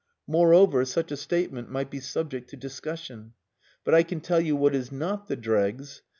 [0.25, 3.33] Moreover, such a statement might be subject to discussion.
[3.83, 6.01] But I can tell you what is not the dregs.